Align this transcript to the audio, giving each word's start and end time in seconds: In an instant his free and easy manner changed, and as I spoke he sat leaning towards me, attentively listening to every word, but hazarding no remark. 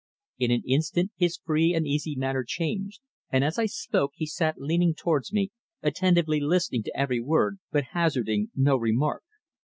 In 0.39 0.49
an 0.49 0.63
instant 0.65 1.11
his 1.15 1.37
free 1.37 1.75
and 1.75 1.85
easy 1.85 2.15
manner 2.15 2.43
changed, 2.43 3.01
and 3.29 3.43
as 3.43 3.59
I 3.59 3.67
spoke 3.67 4.13
he 4.15 4.25
sat 4.25 4.55
leaning 4.57 4.95
towards 4.95 5.31
me, 5.31 5.51
attentively 5.83 6.39
listening 6.39 6.81
to 6.85 6.97
every 6.99 7.19
word, 7.21 7.59
but 7.71 7.89
hazarding 7.93 8.49
no 8.55 8.77
remark. 8.77 9.21